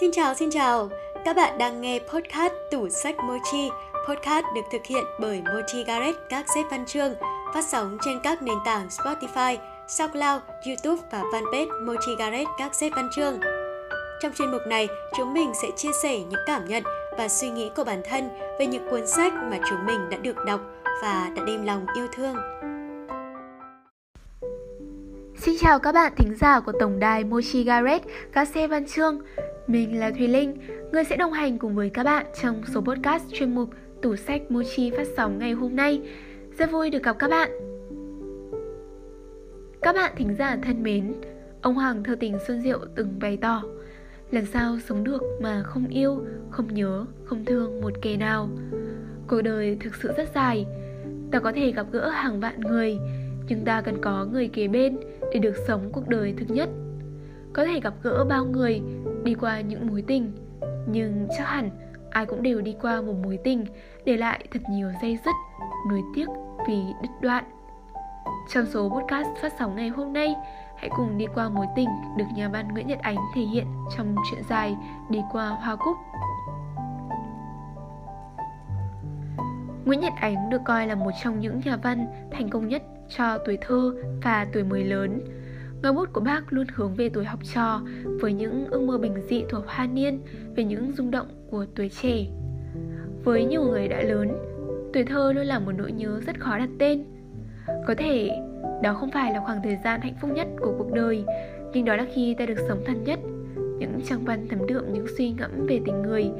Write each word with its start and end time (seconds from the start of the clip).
Xin 0.00 0.10
chào, 0.12 0.34
xin 0.34 0.50
chào. 0.50 0.88
Các 1.24 1.36
bạn 1.36 1.58
đang 1.58 1.80
nghe 1.80 1.98
podcast 1.98 2.52
Tủ 2.70 2.88
sách 2.88 3.16
Mochi. 3.18 3.70
Podcast 4.08 4.46
được 4.54 4.60
thực 4.72 4.86
hiện 4.86 5.04
bởi 5.18 5.42
Mochi 5.42 5.84
Garret 5.84 6.14
các 6.28 6.46
xếp 6.54 6.62
văn 6.70 6.86
chương, 6.86 7.14
phát 7.54 7.64
sóng 7.64 7.98
trên 8.04 8.20
các 8.22 8.42
nền 8.42 8.58
tảng 8.64 8.88
Spotify, 8.88 9.56
SoundCloud, 9.88 10.42
YouTube 10.66 11.02
và 11.10 11.22
fanpage 11.22 11.86
Mochi 11.86 12.16
Garret 12.18 12.48
các 12.58 12.74
xếp 12.74 12.90
văn 12.96 13.08
chương. 13.16 13.40
Trong 14.22 14.32
chuyên 14.38 14.50
mục 14.50 14.62
này, 14.66 14.88
chúng 15.16 15.34
mình 15.34 15.52
sẽ 15.62 15.68
chia 15.76 15.92
sẻ 16.02 16.18
những 16.18 16.40
cảm 16.46 16.68
nhận 16.68 16.82
và 17.18 17.28
suy 17.28 17.50
nghĩ 17.50 17.70
của 17.76 17.84
bản 17.84 18.02
thân 18.04 18.28
về 18.58 18.66
những 18.66 18.90
cuốn 18.90 19.06
sách 19.06 19.32
mà 19.32 19.58
chúng 19.70 19.86
mình 19.86 20.10
đã 20.10 20.16
được 20.16 20.36
đọc 20.46 20.60
và 21.02 21.30
đã 21.36 21.42
đem 21.46 21.66
lòng 21.66 21.86
yêu 21.94 22.06
thương. 22.12 22.36
Xin 25.40 25.54
chào 25.60 25.78
các 25.78 25.92
bạn 25.92 26.12
thính 26.16 26.34
giả 26.36 26.60
của 26.60 26.72
tổng 26.80 26.98
đài 26.98 27.24
Mochi 27.24 27.64
Garret, 27.64 28.02
các 28.32 28.48
xe 28.48 28.66
văn 28.66 28.86
chương. 28.86 29.20
Mình 29.66 30.00
là 30.00 30.10
Thùy 30.10 30.28
Linh, 30.28 30.56
người 30.92 31.04
sẽ 31.04 31.16
đồng 31.16 31.32
hành 31.32 31.58
cùng 31.58 31.74
với 31.74 31.90
các 31.90 32.04
bạn 32.04 32.26
trong 32.42 32.62
số 32.74 32.80
podcast 32.80 33.24
chuyên 33.32 33.54
mục 33.54 33.70
Tủ 34.02 34.16
sách 34.16 34.50
Mochi 34.50 34.90
phát 34.90 35.06
sóng 35.16 35.38
ngày 35.38 35.52
hôm 35.52 35.76
nay. 35.76 36.02
Rất 36.58 36.70
vui 36.70 36.90
được 36.90 37.02
gặp 37.02 37.16
các 37.18 37.30
bạn. 37.30 37.50
Các 39.82 39.94
bạn 39.94 40.12
thính 40.16 40.34
giả 40.38 40.56
thân 40.62 40.82
mến, 40.82 41.14
ông 41.62 41.74
Hoàng 41.74 42.04
thơ 42.04 42.16
tình 42.20 42.38
Xuân 42.46 42.62
Diệu 42.62 42.78
từng 42.94 43.18
bày 43.20 43.36
tỏ 43.36 43.62
Lần 44.30 44.46
sau 44.46 44.78
sống 44.88 45.04
được 45.04 45.22
mà 45.40 45.62
không 45.66 45.88
yêu, 45.88 46.24
không 46.50 46.74
nhớ, 46.74 47.06
không 47.24 47.44
thương 47.44 47.80
một 47.80 47.92
kẻ 48.02 48.16
nào 48.16 48.48
Cuộc 49.26 49.42
đời 49.42 49.76
thực 49.80 49.94
sự 49.94 50.12
rất 50.16 50.28
dài 50.34 50.66
Ta 51.30 51.38
có 51.38 51.52
thể 51.52 51.72
gặp 51.72 51.86
gỡ 51.92 52.08
hàng 52.08 52.40
vạn 52.40 52.60
người 52.60 52.98
Nhưng 53.48 53.64
ta 53.64 53.80
cần 53.80 54.00
có 54.00 54.24
người 54.24 54.48
kế 54.48 54.68
bên 54.68 54.96
để 55.32 55.38
được 55.38 55.54
sống 55.66 55.90
cuộc 55.92 56.08
đời 56.08 56.34
thực 56.38 56.50
nhất. 56.50 56.68
Có 57.52 57.64
thể 57.64 57.80
gặp 57.80 57.94
gỡ 58.02 58.24
bao 58.28 58.44
người, 58.44 58.82
đi 59.24 59.34
qua 59.34 59.60
những 59.60 59.86
mối 59.86 60.04
tình, 60.06 60.32
nhưng 60.86 61.28
chắc 61.38 61.44
hẳn 61.48 61.70
ai 62.10 62.26
cũng 62.26 62.42
đều 62.42 62.60
đi 62.60 62.76
qua 62.82 63.00
một 63.00 63.14
mối 63.22 63.38
tình 63.44 63.64
để 64.04 64.16
lại 64.16 64.44
thật 64.50 64.60
nhiều 64.70 64.88
dây 65.02 65.18
dứt 65.24 65.34
nuối 65.90 66.02
tiếc 66.14 66.26
vì 66.68 66.82
đứt 67.02 67.08
đoạn. 67.20 67.44
Trong 68.48 68.66
số 68.66 68.88
podcast 68.88 69.28
phát 69.42 69.52
sóng 69.58 69.76
ngày 69.76 69.88
hôm 69.88 70.12
nay, 70.12 70.34
hãy 70.76 70.90
cùng 70.96 71.18
đi 71.18 71.26
qua 71.34 71.48
mối 71.48 71.66
tình 71.76 71.88
được 72.16 72.24
nhà 72.36 72.48
văn 72.48 72.68
nguyễn 72.68 72.86
nhật 72.86 72.98
ánh 72.98 73.16
thể 73.34 73.42
hiện 73.42 73.66
trong 73.96 74.16
truyện 74.30 74.42
dài 74.50 74.76
đi 75.10 75.20
qua 75.32 75.48
hoa 75.48 75.76
cúc. 75.76 75.96
Nguyễn 79.84 80.00
Nhật 80.00 80.12
Ánh 80.20 80.50
được 80.50 80.60
coi 80.64 80.86
là 80.86 80.94
một 80.94 81.10
trong 81.22 81.40
những 81.40 81.60
nhà 81.64 81.76
văn 81.76 82.06
thành 82.32 82.50
công 82.50 82.68
nhất 82.68 82.82
cho 83.16 83.38
tuổi 83.38 83.58
thơ 83.60 83.94
và 84.22 84.46
tuổi 84.52 84.64
mới 84.64 84.84
lớn 84.84 85.20
Ngòi 85.82 85.92
bút 85.92 86.12
của 86.12 86.20
bác 86.20 86.52
luôn 86.52 86.66
hướng 86.74 86.94
về 86.94 87.08
tuổi 87.08 87.24
học 87.24 87.40
trò 87.54 87.80
với 88.20 88.32
những 88.32 88.66
ước 88.70 88.80
mơ 88.80 88.98
bình 88.98 89.14
dị 89.28 89.44
thuộc 89.48 89.64
hoa 89.66 89.86
niên 89.86 90.20
về 90.56 90.64
những 90.64 90.92
rung 90.92 91.10
động 91.10 91.26
của 91.50 91.66
tuổi 91.74 91.88
trẻ. 91.88 92.26
Với 93.24 93.44
nhiều 93.44 93.62
người 93.62 93.88
đã 93.88 94.02
lớn, 94.02 94.28
tuổi 94.92 95.04
thơ 95.04 95.32
luôn 95.32 95.46
là 95.46 95.58
một 95.58 95.72
nỗi 95.78 95.92
nhớ 95.92 96.20
rất 96.26 96.40
khó 96.40 96.58
đặt 96.58 96.68
tên. 96.78 97.04
Có 97.86 97.94
thể 97.98 98.30
đó 98.82 98.94
không 98.94 99.10
phải 99.10 99.32
là 99.32 99.40
khoảng 99.40 99.62
thời 99.62 99.78
gian 99.84 100.00
hạnh 100.00 100.14
phúc 100.20 100.30
nhất 100.34 100.48
của 100.60 100.74
cuộc 100.78 100.92
đời, 100.92 101.24
nhưng 101.72 101.84
đó 101.84 101.96
là 101.96 102.06
khi 102.14 102.34
ta 102.34 102.46
được 102.46 102.58
sống 102.68 102.82
thân 102.86 103.04
nhất. 103.04 103.18
Những 103.78 104.00
trang 104.04 104.24
văn 104.24 104.46
thấm 104.50 104.66
đượm 104.66 104.92
những 104.92 105.06
suy 105.18 105.30
ngẫm 105.30 105.66
về 105.66 105.80
tình 105.86 106.02
người, 106.02 106.30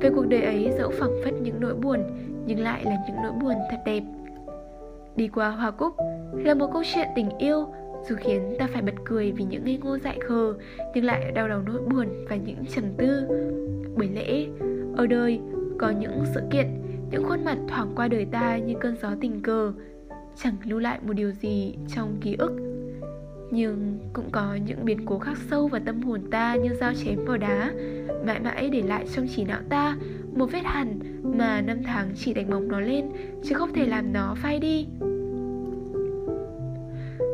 về 0.00 0.10
cuộc 0.14 0.26
đời 0.28 0.42
ấy 0.42 0.70
dẫu 0.78 0.90
phẳng 0.90 1.20
phất 1.24 1.34
những 1.34 1.60
nỗi 1.60 1.74
buồn, 1.74 2.00
nhưng 2.46 2.60
lại 2.60 2.84
là 2.84 2.96
những 3.08 3.16
nỗi 3.22 3.32
buồn 3.32 3.54
thật 3.70 3.78
đẹp. 3.84 4.02
Đi 5.16 5.28
qua 5.28 5.50
Hoa 5.50 5.70
Cúc 5.70 5.94
là 6.32 6.54
một 6.54 6.70
câu 6.72 6.82
chuyện 6.94 7.08
tình 7.16 7.28
yêu, 7.38 7.66
dù 8.08 8.16
khiến 8.18 8.56
ta 8.58 8.68
phải 8.72 8.82
bật 8.82 8.94
cười 9.04 9.32
vì 9.32 9.44
những 9.44 9.64
ngây 9.64 9.78
ngô 9.82 9.98
dại 9.98 10.18
khờ, 10.28 10.54
nhưng 10.94 11.04
lại 11.04 11.32
đau 11.34 11.48
đầu 11.48 11.60
nỗi 11.66 11.78
buồn 11.78 12.06
và 12.28 12.36
những 12.36 12.66
trầm 12.74 12.84
tư. 12.96 13.26
Bởi 13.96 14.08
lẽ, 14.08 14.46
ở 14.96 15.06
đời 15.06 15.40
có 15.78 15.90
những 15.90 16.24
sự 16.34 16.40
kiện, 16.50 16.66
những 17.10 17.24
khuôn 17.24 17.44
mặt 17.44 17.58
thoảng 17.68 17.92
qua 17.96 18.08
đời 18.08 18.24
ta 18.24 18.56
như 18.56 18.74
cơn 18.80 18.96
gió 19.02 19.08
tình 19.20 19.42
cờ, 19.42 19.72
chẳng 20.36 20.54
lưu 20.64 20.78
lại 20.78 20.98
một 21.02 21.12
điều 21.12 21.30
gì 21.30 21.74
trong 21.94 22.16
ký 22.20 22.36
ức. 22.38 22.52
Nhưng 23.50 23.98
cũng 24.12 24.30
có 24.32 24.54
những 24.66 24.84
biến 24.84 25.06
cố 25.06 25.18
khắc 25.18 25.36
sâu 25.50 25.68
vào 25.68 25.80
tâm 25.84 26.02
hồn 26.02 26.20
ta 26.30 26.54
như 26.54 26.74
dao 26.74 26.92
chém 26.94 27.24
vào 27.24 27.36
đá, 27.36 27.72
mãi 28.26 28.40
mãi 28.40 28.70
để 28.72 28.82
lại 28.82 29.06
trong 29.14 29.26
trí 29.28 29.44
não 29.44 29.60
ta 29.68 29.96
một 30.34 30.46
vết 30.52 30.64
hằn 30.64 30.98
mà 31.22 31.60
năm 31.60 31.82
tháng 31.84 32.10
chỉ 32.16 32.34
đánh 32.34 32.50
bóng 32.50 32.68
nó 32.68 32.80
lên, 32.80 33.04
chứ 33.42 33.54
không 33.54 33.72
thể 33.72 33.86
làm 33.86 34.12
nó 34.12 34.34
phai 34.42 34.58
đi. 34.58 34.86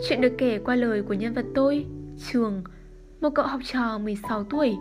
Chuyện 0.03 0.21
được 0.21 0.33
kể 0.39 0.59
qua 0.65 0.75
lời 0.75 1.03
của 1.03 1.15
nhân 1.15 1.35
vật 1.35 1.45
tôi, 1.55 1.87
Trường, 2.33 2.65
một 3.21 3.31
cậu 3.35 3.47
học 3.47 3.61
trò 3.65 3.99
16 3.99 4.45
tuổi, 4.45 4.77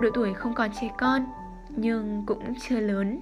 độ 0.00 0.08
tuổi 0.14 0.34
không 0.34 0.54
còn 0.54 0.70
trẻ 0.80 0.90
con, 0.98 1.24
nhưng 1.76 2.24
cũng 2.26 2.54
chưa 2.68 2.80
lớn. 2.80 3.20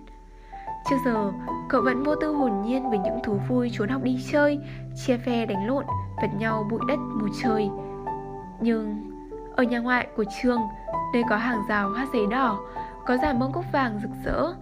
Trước 0.91 0.97
giờ, 1.05 1.33
cậu 1.69 1.83
vẫn 1.83 2.03
vô 2.03 2.15
tư 2.15 2.33
hồn 2.33 2.63
nhiên 2.67 2.91
với 2.91 2.99
những 2.99 3.19
thú 3.25 3.39
vui 3.49 3.71
trốn 3.73 3.89
học 3.89 4.03
đi 4.03 4.19
chơi, 4.33 4.59
chia 5.07 5.17
phe 5.17 5.47
đánh 5.47 5.67
lộn, 5.67 5.85
vật 6.23 6.29
nhau 6.39 6.69
bụi 6.71 6.81
đất 6.89 6.99
mù 6.99 7.27
trời. 7.43 7.69
Nhưng 8.61 9.11
ở 9.57 9.63
nhà 9.63 9.79
ngoại 9.79 10.09
của 10.17 10.25
trường, 10.43 10.61
nơi 11.15 11.23
có 11.31 11.37
hàng 11.37 11.63
rào 11.69 11.91
hoa 11.91 12.07
giấy 12.13 12.27
đỏ, 12.31 12.61
có 13.07 13.17
giả 13.17 13.33
bông 13.33 13.53
cúc 13.53 13.65
vàng 13.73 13.99
rực 14.03 14.11
rỡ, 14.25 14.53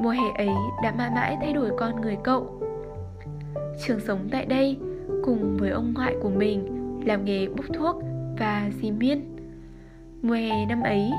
mùa 0.00 0.10
hè 0.10 0.30
ấy 0.36 0.50
đã 0.82 0.92
mãi 0.98 1.10
mãi 1.14 1.36
thay 1.40 1.52
đổi 1.52 1.70
con 1.78 2.00
người 2.00 2.16
cậu. 2.24 2.62
Trường 3.86 4.00
sống 4.00 4.28
tại 4.32 4.46
đây, 4.46 4.78
cùng 5.26 5.56
với 5.56 5.70
ông 5.70 5.94
ngoại 5.94 6.16
của 6.22 6.30
mình 6.30 6.66
làm 7.06 7.24
nghề 7.24 7.48
bốc 7.48 7.66
thuốc 7.74 7.96
và 8.38 8.70
dì 8.82 8.90
Miên. 8.90 9.36
Mùa 10.22 10.34
hè 10.34 10.66
năm 10.66 10.82
ấy, 10.82 11.10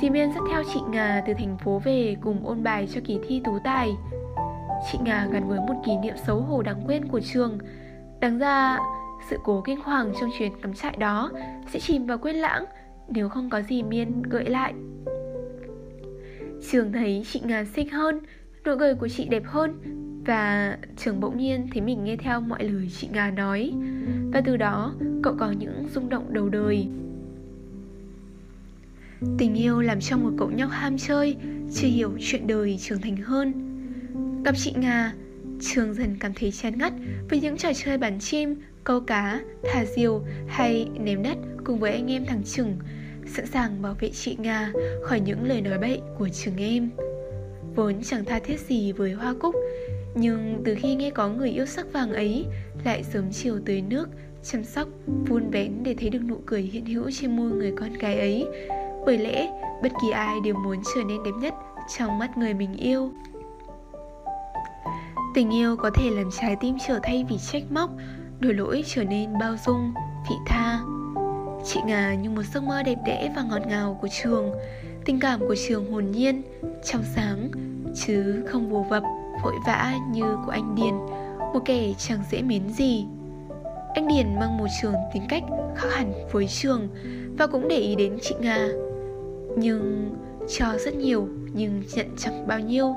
dì 0.00 0.10
Miên 0.10 0.32
dắt 0.32 0.42
theo 0.50 0.62
chị 0.74 0.80
Ngà 0.90 1.22
từ 1.26 1.32
thành 1.38 1.58
phố 1.64 1.78
về 1.84 2.16
cùng 2.20 2.46
ôn 2.46 2.62
bài 2.62 2.88
cho 2.94 3.00
kỳ 3.04 3.18
thi 3.28 3.40
tú 3.44 3.58
tài. 3.64 3.90
Chị 4.92 4.98
Ngà 5.04 5.28
gắn 5.32 5.48
với 5.48 5.58
một 5.58 5.82
kỷ 5.86 5.96
niệm 5.96 6.14
xấu 6.26 6.40
hổ 6.40 6.62
đáng 6.62 6.82
quên 6.86 7.08
của 7.08 7.20
trường. 7.20 7.58
Đáng 8.20 8.38
ra, 8.38 8.78
sự 9.30 9.38
cố 9.44 9.62
kinh 9.66 9.80
hoàng 9.80 10.12
trong 10.20 10.30
chuyến 10.38 10.52
cắm 10.62 10.74
trại 10.74 10.96
đó 10.96 11.30
sẽ 11.68 11.80
chìm 11.80 12.06
vào 12.06 12.18
quên 12.18 12.36
lãng 12.36 12.64
nếu 13.08 13.28
không 13.28 13.50
có 13.50 13.62
gì 13.62 13.82
Miên 13.82 14.22
gợi 14.22 14.44
lại. 14.44 14.74
Trường 16.70 16.92
thấy 16.92 17.22
chị 17.26 17.40
Ngà 17.44 17.64
xinh 17.64 17.88
hơn, 17.88 18.20
nụ 18.66 18.72
cười 18.78 18.94
của 18.94 19.08
chị 19.08 19.28
đẹp 19.28 19.42
hơn 19.46 19.99
và 20.30 20.76
trường 20.96 21.20
bỗng 21.20 21.38
nhiên 21.38 21.68
thấy 21.72 21.82
mình 21.82 22.04
nghe 22.04 22.16
theo 22.16 22.40
mọi 22.40 22.64
lời 22.64 22.88
chị 22.96 23.08
nga 23.12 23.30
nói. 23.30 23.72
Và 24.32 24.40
từ 24.40 24.56
đó 24.56 24.94
cậu 25.22 25.34
có 25.38 25.50
những 25.50 25.88
rung 25.94 26.08
động 26.08 26.32
đầu 26.32 26.48
đời. 26.48 26.86
Tình 29.38 29.54
yêu 29.54 29.80
làm 29.80 30.00
cho 30.00 30.16
một 30.16 30.30
cậu 30.38 30.50
nhóc 30.50 30.70
ham 30.70 30.98
chơi 30.98 31.36
Chưa 31.74 31.88
hiểu 31.88 32.10
chuyện 32.20 32.46
đời 32.46 32.78
trưởng 32.80 33.00
thành 33.00 33.16
hơn. 33.16 33.52
Gặp 34.44 34.54
chị 34.56 34.72
nga 34.76 35.12
Trường 35.60 35.94
dần 35.94 36.16
cảm 36.20 36.32
thấy 36.34 36.52
chán 36.52 36.78
ngắt 36.78 36.92
với 37.30 37.40
những 37.40 37.56
trò 37.56 37.68
chơi 37.74 37.98
bắn 37.98 38.18
chim, 38.20 38.54
câu 38.84 39.00
cá, 39.00 39.40
thả 39.72 39.84
diều 39.84 40.22
hay 40.48 40.88
ném 41.00 41.22
đất 41.22 41.38
cùng 41.64 41.78
với 41.78 41.92
anh 41.92 42.10
em 42.10 42.24
thằng 42.26 42.42
Trừng, 42.44 42.76
sẵn 43.26 43.46
sàng 43.46 43.82
bảo 43.82 43.96
vệ 44.00 44.10
chị 44.10 44.36
Nga 44.40 44.72
khỏi 45.02 45.20
những 45.20 45.44
lời 45.44 45.60
nói 45.60 45.78
bậy 45.78 46.00
của 46.18 46.28
trường 46.28 46.56
em. 46.56 46.90
Vốn 47.74 47.94
chẳng 48.02 48.24
tha 48.24 48.38
thiết 48.38 48.60
gì 48.60 48.92
với 48.92 49.12
Hoa 49.12 49.34
Cúc, 49.40 49.54
nhưng 50.14 50.62
từ 50.64 50.74
khi 50.78 50.94
nghe 50.94 51.10
có 51.10 51.28
người 51.28 51.50
yêu 51.50 51.66
sắc 51.66 51.92
vàng 51.92 52.12
ấy 52.12 52.46
Lại 52.84 53.02
sớm 53.04 53.24
chiều 53.32 53.60
tới 53.66 53.82
nước 53.82 54.08
Chăm 54.42 54.64
sóc, 54.64 54.88
vun 55.28 55.50
vén 55.50 55.82
để 55.82 55.94
thấy 55.98 56.10
được 56.10 56.22
nụ 56.28 56.36
cười 56.46 56.62
hiện 56.62 56.86
hữu 56.86 57.10
trên 57.10 57.36
môi 57.36 57.50
người 57.50 57.72
con 57.76 57.92
gái 57.92 58.18
ấy. 58.18 58.46
Bởi 59.06 59.18
lẽ 59.18 59.50
bất 59.82 59.92
kỳ 60.02 60.10
ai 60.10 60.36
đều 60.44 60.54
muốn 60.54 60.76
trở 60.94 61.02
nên 61.04 61.22
đẹp 61.22 61.30
nhất 61.40 61.54
trong 61.98 62.18
mắt 62.18 62.38
người 62.38 62.54
mình 62.54 62.74
yêu. 62.76 63.12
Tình 65.34 65.54
yêu 65.54 65.76
có 65.76 65.90
thể 65.94 66.10
làm 66.10 66.30
trái 66.40 66.56
tim 66.60 66.76
trở 66.88 67.00
thay 67.02 67.24
vì 67.28 67.36
trách 67.38 67.62
móc 67.70 67.90
Đổi 68.40 68.54
lỗi 68.54 68.84
trở 68.86 69.04
nên 69.04 69.38
bao 69.40 69.56
dung, 69.66 69.92
vị 70.30 70.36
tha. 70.46 70.80
Chị 71.64 71.80
Ngà 71.86 72.14
như 72.14 72.30
một 72.30 72.42
giấc 72.54 72.62
mơ 72.62 72.82
đẹp 72.82 72.98
đẽ 73.06 73.32
và 73.36 73.42
ngọt 73.42 73.66
ngào 73.66 73.98
của 74.02 74.08
trường. 74.22 74.52
Tình 75.04 75.20
cảm 75.20 75.40
của 75.40 75.54
trường 75.68 75.92
hồn 75.92 76.10
nhiên, 76.10 76.42
trong 76.84 77.02
sáng 77.14 77.50
Chứ 77.94 78.44
không 78.46 78.70
vô 78.70 78.86
vập, 78.88 79.02
vội 79.44 79.54
vã 79.66 79.94
như 80.10 80.36
của 80.46 80.52
anh 80.52 80.74
Điền, 80.74 80.94
Một 81.52 81.60
kẻ 81.64 81.92
chẳng 81.98 82.18
dễ 82.30 82.42
mến 82.42 82.68
gì. 82.68 83.06
Anh 83.94 84.08
Điền 84.08 84.38
mang 84.40 84.58
một 84.58 84.66
trường 84.82 84.94
tính 85.12 85.22
cách 85.28 85.42
khác 85.76 85.88
hẳn 85.92 86.12
với 86.32 86.46
trường 86.48 86.88
Và 87.38 87.46
cũng 87.46 87.68
để 87.68 87.76
ý 87.76 87.94
đến 87.94 88.18
chị 88.22 88.34
Nga. 88.40 88.68
Nhưng 89.56 90.10
cho 90.48 90.66
rất 90.78 90.94
nhiều 90.94 91.28
nhưng 91.54 91.82
nhận 91.94 92.06
chẳng 92.18 92.46
bao 92.46 92.60
nhiêu. 92.60 92.94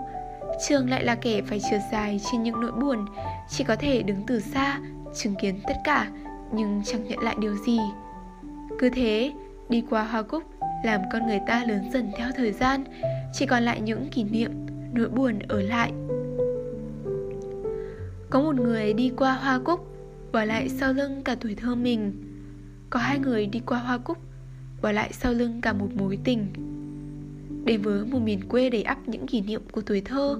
Trường 0.67 0.89
lại 0.89 1.03
là 1.03 1.15
kẻ 1.15 1.41
phải 1.41 1.59
trượt 1.59 1.81
dài 1.91 2.19
trên 2.31 2.43
những 2.43 2.61
nỗi 2.61 2.71
buồn, 2.71 3.05
Chỉ 3.49 3.63
có 3.63 3.75
thể 3.75 4.03
đứng 4.03 4.23
từ 4.27 4.39
xa, 4.39 4.79
chứng 5.15 5.35
kiến 5.41 5.59
tất 5.67 5.75
cả, 5.83 6.07
Nhưng 6.51 6.81
chẳng 6.85 7.07
nhận 7.07 7.19
lại 7.19 7.35
điều 7.39 7.55
gì. 7.55 7.79
Cứ 8.79 8.89
thế, 8.89 9.31
đi 9.69 9.83
qua 9.89 10.03
hoa 10.03 10.21
cúc, 10.21 10.43
Làm 10.83 11.01
con 11.13 11.27
người 11.27 11.39
ta 11.47 11.63
lớn 11.67 11.89
dần 11.93 12.11
theo 12.17 12.27
thời 12.35 12.51
gian, 12.51 12.83
Chỉ 13.33 13.45
còn 13.45 13.63
lại 13.63 13.81
những 13.81 14.07
kỷ 14.11 14.23
niệm 14.23 14.51
Nỗi 14.93 15.09
buồn 15.09 15.39
ở 15.39 15.61
lại 15.61 15.93
có 18.29 18.41
một 18.41 18.55
người 18.55 18.93
đi 18.93 19.11
qua 19.17 19.33
hoa 19.33 19.59
cúc 19.59 19.79
Bỏ 20.31 20.43
lại 20.43 20.69
sau 20.69 20.93
lưng 20.93 21.21
cả 21.25 21.35
tuổi 21.41 21.55
thơ 21.55 21.75
mình 21.75 22.13
Có 22.89 22.99
hai 22.99 23.19
người 23.19 23.45
đi 23.45 23.61
qua 23.65 23.79
hoa 23.79 23.97
cúc 23.97 24.17
Bỏ 24.81 24.91
lại 24.91 25.09
sau 25.13 25.33
lưng 25.33 25.61
cả 25.61 25.73
một 25.73 25.89
mối 25.95 26.17
tình 26.23 26.47
đến 27.65 27.81
với 27.81 28.05
một 28.05 28.19
miền 28.19 28.39
quê 28.49 28.69
đầy 28.69 28.83
ắp 28.83 28.97
những 29.07 29.27
kỷ 29.27 29.41
niệm 29.41 29.61
của 29.71 29.81
tuổi 29.81 30.01
thơ. 30.01 30.39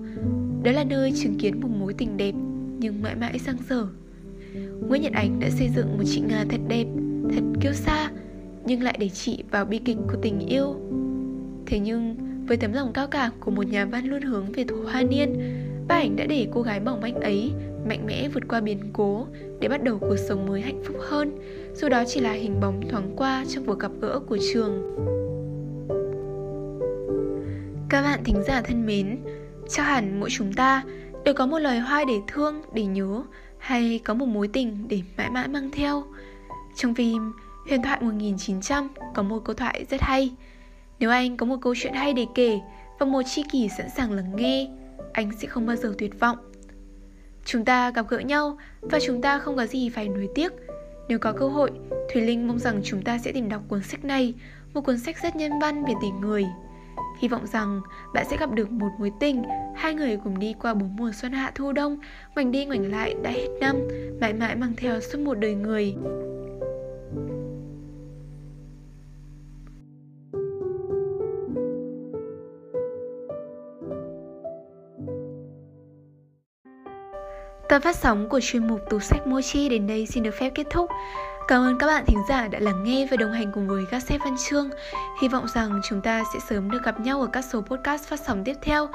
Đó 0.64 0.72
là 0.72 0.84
nơi 0.84 1.14
chứng 1.16 1.36
kiến 1.40 1.62
một 1.62 1.70
mối 1.80 1.94
tình 1.94 2.18
đẹp 2.18 2.36
nhưng 2.80 3.02
mãi 3.02 3.16
mãi 3.16 3.40
sang 3.40 3.58
sở. 3.70 3.88
Nguyễn 4.88 5.02
Nhật 5.02 5.14
Ánh 5.14 5.40
đã 5.40 5.50
xây 5.50 5.70
dựng 5.76 5.98
một 5.98 6.04
chị 6.08 6.22
Nga 6.28 6.46
thật 6.50 6.62
đẹp, 6.68 6.86
thật 7.34 7.42
kiêu 7.62 7.74
xa, 7.74 8.12
nhưng 8.66 8.84
lại 8.84 8.98
để 9.00 9.10
chị 9.10 9.44
vào 9.52 9.66
bi 9.66 9.80
kịch 9.80 9.98
của 10.08 10.18
tình 10.22 10.40
yêu. 10.40 10.76
Thế 11.66 11.80
nhưng, 11.80 12.16
với 12.48 12.58
tấm 12.58 12.74
lòng 12.74 12.94
cao 12.94 13.08
cả 13.08 13.32
của 13.40 13.52
một 13.52 13.68
nhà 13.68 13.86
văn 13.86 14.06
luôn 14.06 14.22
hướng 14.22 14.52
về 14.52 14.64
thủ 14.64 14.76
hoa 14.92 15.02
niên, 15.02 15.36
ba 15.88 15.96
ảnh 15.96 16.16
đã 16.16 16.26
để 16.26 16.48
cô 16.54 16.62
gái 16.62 16.80
mỏng 16.80 17.02
manh 17.02 17.22
ấy 17.22 17.52
mạnh 17.88 18.06
mẽ 18.06 18.30
vượt 18.34 18.44
qua 18.48 18.62
biến 18.62 18.80
cố 18.94 19.28
để 19.60 19.68
bắt 19.68 19.84
đầu 19.84 19.98
cuộc 20.00 20.18
sống 20.18 20.46
mới 20.46 20.62
hạnh 20.62 20.82
phúc 20.86 20.98
hơn, 21.00 21.38
dù 21.74 21.90
đó 21.90 22.04
chỉ 22.08 22.20
là 22.20 22.32
hình 22.32 22.60
bóng 22.62 22.82
thoáng 22.90 23.14
qua 23.16 23.46
trong 23.50 23.66
cuộc 23.66 23.80
gặp 23.80 23.92
gỡ 24.02 24.20
của 24.20 24.38
trường. 24.54 24.96
Các 27.90 28.02
bạn 28.02 28.24
thính 28.24 28.44
giả 28.48 28.62
thân 28.62 28.86
mến, 28.86 29.18
chắc 29.70 29.84
hẳn 29.84 30.20
mỗi 30.20 30.30
chúng 30.30 30.54
ta 30.54 30.84
đều 31.26 31.34
có 31.34 31.46
một 31.46 31.60
lời 31.60 31.80
hoa 31.80 32.04
để 32.08 32.20
thương, 32.28 32.62
để 32.74 32.86
nhớ 32.86 33.24
hay 33.58 34.00
có 34.04 34.14
một 34.14 34.26
mối 34.26 34.48
tình 34.48 34.88
để 34.88 35.02
mãi 35.18 35.30
mãi 35.30 35.48
mang 35.48 35.72
theo. 35.72 36.04
Trong 36.76 36.96
phim 36.96 37.34
Huyền 37.70 37.82
thoại 37.84 38.02
1900 38.02 38.88
có 39.14 39.24
một 39.24 39.40
câu 39.46 39.56
thoại 39.56 39.86
rất 39.90 40.02
hay. 40.02 40.32
Nếu 41.04 41.10
anh 41.10 41.38
có 41.38 41.46
một 41.46 41.58
câu 41.62 41.74
chuyện 41.78 41.94
hay 41.94 42.14
để 42.14 42.26
kể 42.36 42.60
và 43.00 43.06
một 43.06 43.22
tri 43.26 43.44
kỷ 43.52 43.70
sẵn 43.78 43.90
sàng 43.90 44.12
lắng 44.12 44.36
nghe, 44.36 44.68
anh 45.14 45.32
sẽ 45.40 45.48
không 45.48 45.66
bao 45.66 45.76
giờ 45.76 45.94
tuyệt 45.98 46.20
vọng. 46.20 46.38
Chúng 47.46 47.66
ta 47.66 47.92
gặp 47.92 48.06
gỡ 48.10 48.20
nhau 48.20 48.58
và 48.82 49.00
chúng 49.00 49.22
ta 49.22 49.40
không 49.40 49.56
có 49.56 49.66
gì 49.66 49.90
phải 49.90 50.10
nuối 50.10 50.28
tiếc. 50.36 50.54
Nếu 51.10 51.20
có 51.20 51.34
cơ 51.34 51.48
hội, 51.48 51.72
Thùy 52.14 52.22
Linh 52.22 52.48
mong 52.48 52.60
rằng 52.60 52.82
chúng 52.84 53.02
ta 53.02 53.18
sẽ 53.18 53.32
tìm 53.32 53.50
đọc 53.50 53.62
cuốn 53.68 53.84
sách 53.84 54.06
này, 54.06 54.34
một 54.74 54.82
cuốn 54.82 55.00
sách 55.00 55.18
rất 55.24 55.36
nhân 55.36 55.52
văn 55.62 55.86
về 55.86 55.94
tình 56.02 56.22
người. 56.22 56.46
Hy 57.20 57.28
vọng 57.28 57.48
rằng 57.48 57.82
bạn 58.14 58.26
sẽ 58.30 58.38
gặp 58.38 58.52
được 58.52 58.72
một 58.72 58.90
mối 59.00 59.12
tình, 59.20 59.44
hai 59.76 59.94
người 59.94 60.18
cùng 60.24 60.40
đi 60.40 60.54
qua 60.62 60.74
bốn 60.74 60.96
mùa 60.96 61.12
xuân 61.22 61.32
hạ 61.32 61.52
thu 61.56 61.72
đông, 61.72 61.98
ngoảnh 62.36 62.52
đi 62.52 62.66
ngoảnh 62.66 62.92
lại 62.92 63.16
đã 63.24 63.30
hết 63.30 63.48
năm, 63.60 63.76
mãi 64.22 64.34
mãi 64.34 64.56
mang 64.56 64.74
theo 64.78 65.00
suốt 65.00 65.20
một 65.20 65.34
đời 65.34 65.56
người. 65.56 65.96
Tập 77.74 77.82
phát 77.84 77.96
sóng 77.96 78.30
của 78.30 78.40
chuyên 78.44 78.68
mục 78.68 78.90
tủ 78.90 79.00
sách 79.00 79.28
Mochi 79.28 79.70
đến 79.70 79.88
đây 79.88 80.06
xin 80.06 80.24
được 80.24 80.36
phép 80.40 80.52
kết 80.56 80.68
thúc. 80.70 80.90
Cảm 81.48 81.62
ơn 81.62 81.78
các 81.78 81.88
bạn 81.88 82.04
thính 82.08 82.24
giả 82.30 82.48
đã 82.48 82.60
lắng 82.60 82.84
nghe 82.84 83.08
và 83.12 83.18
đồng 83.18 83.32
hành 83.32 83.52
cùng 83.54 83.68
với 83.68 83.86
các 83.92 84.04
sếp 84.04 84.22
văn 84.24 84.36
chương. 84.50 84.70
Hy 85.22 85.28
vọng 85.28 85.46
rằng 85.48 85.82
chúng 85.84 86.02
ta 86.02 86.24
sẽ 86.34 86.40
sớm 86.50 86.72
được 86.72 86.84
gặp 86.84 87.00
nhau 87.00 87.22
ở 87.22 87.28
các 87.28 87.46
số 87.52 87.62
podcast 87.62 88.04
phát 88.04 88.20
sóng 88.28 88.44
tiếp 88.44 88.54
theo. 88.62 88.90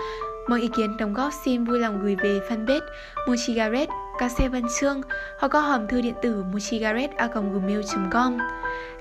Mọi 0.48 0.60
ý 0.60 0.69
kiến 0.76 0.96
đóng 0.96 1.14
góp 1.14 1.32
xin 1.44 1.64
vui 1.64 1.78
lòng 1.78 2.00
gửi 2.02 2.16
về 2.16 2.40
fanpage 2.48 2.80
Mochigaret 3.26 3.88
ca 4.19 4.28
xe 4.28 4.48
văn 4.48 4.62
chương 4.80 5.00
hoặc 5.38 5.48
qua 5.52 5.60
hòm 5.60 5.88
thư 5.88 6.00
điện 6.00 6.14
tử 6.22 6.44
mochigaret.gmail.com 6.52 8.38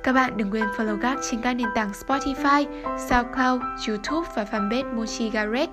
Các 0.04 0.14
bạn 0.14 0.38
đừng 0.38 0.52
quên 0.52 0.66
follow 0.78 0.96
gác 0.96 1.18
trên 1.32 1.42
các 1.42 1.54
nền 1.54 1.68
tảng 1.76 1.92
Spotify, 1.92 2.66
SoundCloud, 3.10 3.62
YouTube 3.88 4.28
và 4.36 4.46
fanpage 4.52 4.96
Mochigaret. 4.96 5.70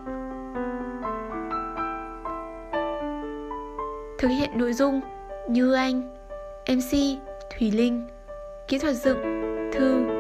Thực 4.25 4.31
hiện 4.31 4.51
nội 4.59 4.73
dung 4.73 5.01
Như 5.49 5.73
Anh 5.73 6.03
MC 6.69 6.93
Thùy 7.59 7.71
Linh 7.71 8.07
Kỹ 8.69 8.79
thuật 8.79 8.97
dựng 8.97 9.19
Thư. 9.73 10.14